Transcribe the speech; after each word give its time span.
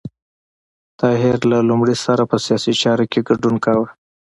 طاهر 0.99 1.39
له 1.51 1.57
لومړي 1.69 1.95
سره 2.05 2.23
په 2.31 2.37
سیاسي 2.45 2.73
چارو 2.81 3.05
کې 3.11 3.25
ګډون 3.29 3.55
کاوه. 3.65 3.87